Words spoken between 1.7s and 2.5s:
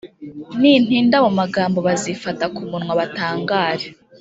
bazifata